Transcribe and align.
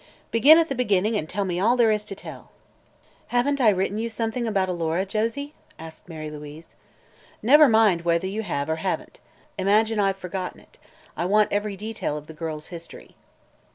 Begin 0.31 0.57
at 0.57 0.67
the 0.67 0.73
beginning 0.73 1.15
and 1.15 1.29
tell 1.29 1.45
me 1.45 1.59
all 1.59 1.77
there 1.77 1.91
is 1.91 2.03
to 2.05 2.15
tell." 2.15 2.49
"Haven't 3.27 3.61
I 3.61 3.69
written 3.69 3.99
you 3.99 4.09
something 4.09 4.47
about 4.47 4.67
Alora, 4.67 5.05
Josie?" 5.05 5.53
asked 5.77 6.09
Mary 6.09 6.31
Louise. 6.31 6.73
"Never 7.43 7.69
mind 7.69 8.01
whether 8.01 8.25
you 8.25 8.41
have 8.41 8.67
or 8.67 8.77
haven't. 8.77 9.19
Imagine 9.59 9.99
I've 9.99 10.17
forgotten 10.17 10.59
it. 10.59 10.79
I 11.15 11.25
want 11.25 11.53
every 11.53 11.77
detail 11.77 12.17
of 12.17 12.25
the 12.25 12.33
girl's 12.33 12.69
history." 12.69 13.15